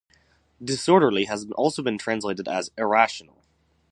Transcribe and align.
Disorderly 0.59 1.25
has 1.25 1.45
also 1.53 1.83
been 1.83 1.99
translated 1.99 2.47
as 2.47 2.71
"irrational". 2.75 3.43